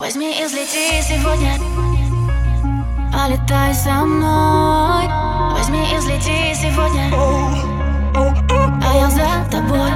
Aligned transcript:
Возьми 0.00 0.32
и 0.40 0.46
взлети 0.46 1.02
сегодня. 1.02 1.58
Полетай 3.12 3.74
со 3.74 4.06
мной. 4.06 5.06
Возьми 5.52 5.92
и 5.92 5.96
взлети 5.98 6.54
сегодня. 6.54 7.12
А 8.82 8.94
я 8.94 9.10
за 9.10 9.50
тобой. 9.50 9.92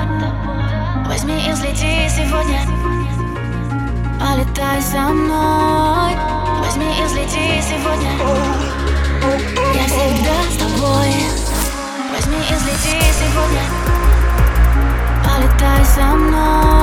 Возьми 1.06 1.32
и 1.48 1.52
взлети 1.52 2.06
сегодня. 2.10 2.60
Полетай 4.20 4.82
со 4.82 5.08
мной. 5.08 6.12
Возьми 6.62 6.84
и 7.00 7.04
взлети 7.06 7.62
сегодня. 7.62 8.10
Я 9.72 9.86
всегда 9.86 10.36
с 10.50 10.56
тобой. 10.58 11.14
Возьми 12.14 12.36
и 12.50 12.54
взлети 12.54 13.00
сегодня. 13.10 13.62
Полетай 15.24 15.82
со 15.86 16.04
мной 16.14 16.73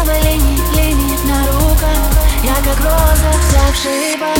Слабые 0.00 0.22
линии, 0.22 0.58
линии 0.74 1.18
на 1.26 1.46
руках. 1.52 2.10
Я 2.42 2.54
как 2.54 2.78
роза, 2.78 3.32
вся 3.38 3.70
в 3.70 3.76
шипах 3.76 4.39